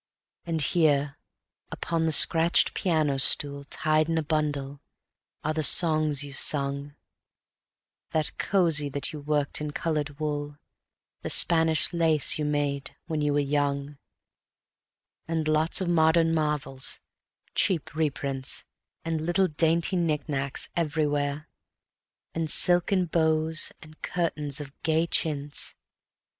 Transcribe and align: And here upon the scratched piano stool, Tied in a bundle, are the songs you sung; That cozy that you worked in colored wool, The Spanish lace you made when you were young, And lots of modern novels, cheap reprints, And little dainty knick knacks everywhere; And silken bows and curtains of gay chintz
And 0.47 0.63
here 0.63 1.19
upon 1.71 2.07
the 2.07 2.11
scratched 2.11 2.73
piano 2.73 3.19
stool, 3.19 3.63
Tied 3.65 4.09
in 4.09 4.17
a 4.17 4.23
bundle, 4.23 4.81
are 5.43 5.53
the 5.53 5.61
songs 5.61 6.23
you 6.23 6.33
sung; 6.33 6.95
That 8.09 8.35
cozy 8.39 8.89
that 8.89 9.13
you 9.13 9.19
worked 9.21 9.61
in 9.61 9.69
colored 9.69 10.19
wool, 10.19 10.57
The 11.21 11.29
Spanish 11.29 11.93
lace 11.93 12.39
you 12.39 12.45
made 12.45 12.95
when 13.05 13.21
you 13.21 13.31
were 13.33 13.39
young, 13.41 13.99
And 15.27 15.47
lots 15.47 15.81
of 15.81 15.87
modern 15.87 16.33
novels, 16.33 16.99
cheap 17.53 17.93
reprints, 17.93 18.65
And 19.05 19.23
little 19.23 19.45
dainty 19.49 19.97
knick 19.97 20.27
knacks 20.27 20.67
everywhere; 20.75 21.47
And 22.33 22.49
silken 22.49 23.05
bows 23.05 23.71
and 23.83 24.01
curtains 24.01 24.59
of 24.59 24.71
gay 24.81 25.05
chintz 25.05 25.75